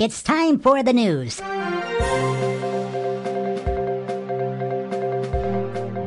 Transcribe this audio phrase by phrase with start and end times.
[0.00, 1.42] It's time for the news.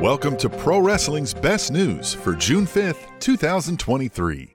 [0.02, 4.53] Welcome to Pro Wrestling's Best News for June 5th, 2023.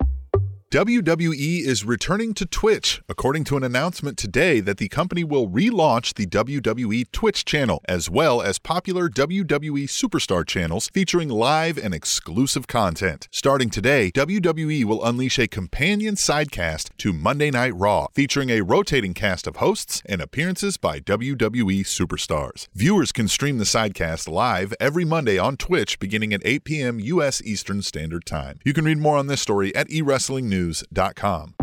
[0.71, 6.13] WWE is returning to Twitch, according to an announcement today that the company will relaunch
[6.13, 12.68] the WWE Twitch channel, as well as popular WWE Superstar channels featuring live and exclusive
[12.68, 13.28] content.
[13.32, 19.16] Starting today, WWE will unleash a companion sidecast to Monday Night Raw, featuring a rotating
[19.16, 22.67] cast of hosts and appearances by WWE superstars.
[22.76, 27.00] Viewers can stream the sidecast live every Monday on Twitch beginning at 8 p.m.
[27.00, 27.42] U.S.
[27.42, 28.59] Eastern Standard Time.
[28.64, 31.59] You can read more on this story at eWrestlingNews news.com.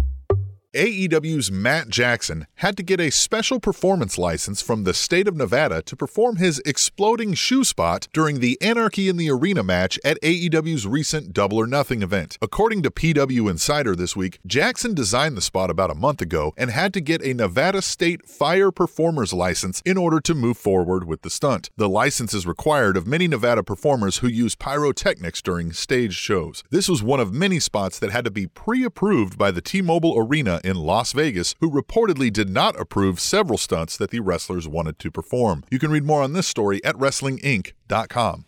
[0.77, 5.81] AEW's Matt Jackson had to get a special performance license from the state of Nevada
[5.81, 10.87] to perform his exploding shoe spot during the Anarchy in the Arena match at AEW's
[10.87, 12.37] recent Double or Nothing event.
[12.43, 16.71] According to PW Insider this week, Jackson designed the spot about a month ago and
[16.71, 21.23] had to get a Nevada State Fire Performer's license in order to move forward with
[21.23, 21.71] the stunt.
[21.79, 26.63] The license is required of many Nevada performers who use pyrotechnics during stage shows.
[26.71, 29.81] This was one of many spots that had to be pre approved by the T
[29.81, 34.67] Mobile Arena in Las Vegas, who reportedly did not approve several stunts that the wrestlers
[34.67, 35.65] wanted to perform.
[35.71, 38.45] You can read more on this story at WrestlingInc.com.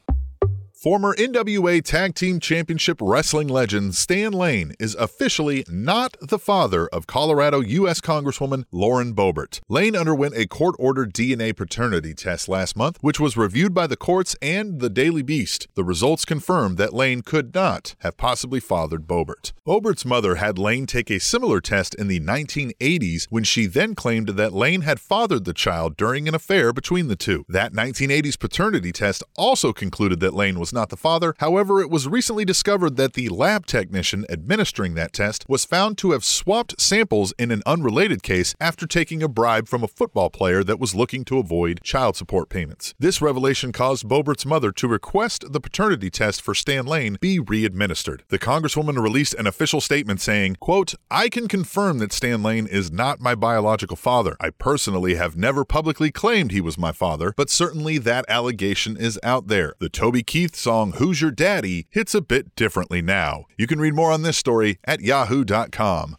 [0.81, 7.09] Former NWA Tag Team Championship Wrestling legend Stan Lane is officially not the father of
[7.09, 8.01] Colorado U.S.
[8.01, 9.59] Congresswoman Lauren Boebert.
[9.69, 13.97] Lane underwent a court ordered DNA paternity test last month, which was reviewed by the
[13.97, 15.67] courts and the Daily Beast.
[15.75, 19.55] The results confirmed that Lane could not have possibly fathered Boebert.
[19.67, 24.29] Boebert's mother had Lane take a similar test in the 1980s when she then claimed
[24.29, 27.45] that Lane had fathered the child during an affair between the two.
[27.48, 31.34] That 1980s paternity test also concluded that Lane was was not the father.
[31.38, 36.11] However, it was recently discovered that the lab technician administering that test was found to
[36.11, 40.62] have swapped samples in an unrelated case after taking a bribe from a football player
[40.62, 42.94] that was looking to avoid child support payments.
[42.98, 48.24] This revelation caused Boebert's mother to request the paternity test for Stan Lane be re-administered.
[48.28, 52.92] The congresswoman released an official statement saying, quote, I can confirm that Stan Lane is
[52.92, 54.36] not my biological father.
[54.39, 59.18] I personally have never publicly claimed he was my father, but certainly that allegation is
[59.23, 59.73] out there.
[59.78, 63.45] The Toby Keith song Who's Your Daddy hits a bit differently now.
[63.57, 66.17] You can read more on this story at yahoo.com.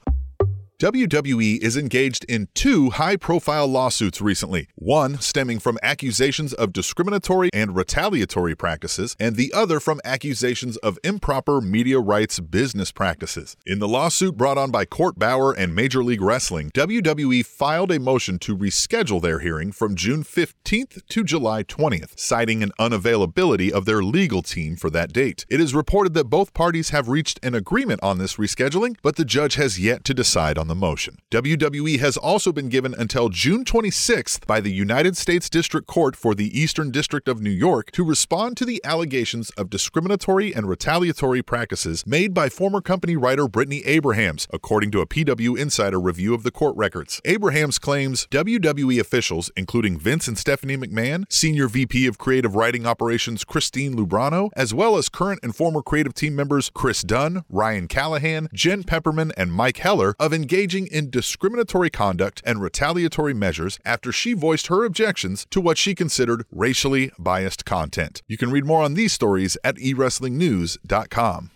[0.79, 7.49] WWE is engaged in two high profile lawsuits recently, one stemming from accusations of discriminatory
[7.51, 13.57] and retaliatory practices, and the other from accusations of improper media rights business practices.
[13.65, 17.99] In the lawsuit brought on by Court Bauer and Major League Wrestling, WWE filed a
[17.99, 23.83] motion to reschedule their hearing from June 15th to July 20th, citing an unavailability of
[23.83, 25.45] their legal team for that date.
[25.49, 29.25] It is reported that both parties have reached an agreement on this rescheduling, but the
[29.25, 31.17] judge has yet to decide on the motion.
[31.31, 36.33] WWE has also been given until June 26th by the United States District Court for
[36.33, 41.41] the Eastern District of New York to respond to the allegations of discriminatory and retaliatory
[41.41, 46.43] practices made by former company writer Brittany Abrahams, according to a PW Insider review of
[46.43, 47.19] the court records.
[47.25, 53.43] Abrahams claims WWE officials, including Vince and Stephanie McMahon, Senior VP of Creative Writing Operations
[53.43, 58.49] Christine Lubrano, as well as current and former creative team members Chris Dunn, Ryan Callahan,
[58.53, 64.11] Jen Pepperman, and Mike Heller, of engaging engaging in discriminatory conduct and retaliatory measures after
[64.11, 68.21] she voiced her objections to what she considered racially biased content.
[68.27, 71.51] You can read more on these stories at ewrestlingnews.com.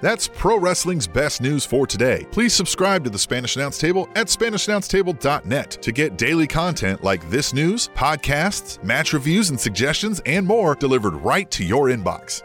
[0.00, 2.26] That's pro wrestling's best news for today.
[2.30, 7.52] Please subscribe to the Spanish Announce Table at SpanishAnnounceTable.net to get daily content like this
[7.52, 12.42] news, podcasts, match reviews and suggestions, and more delivered right to your inbox.